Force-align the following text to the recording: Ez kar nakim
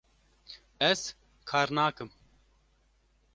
Ez 0.89 1.01
kar 1.49 1.67
nakim 1.77 2.09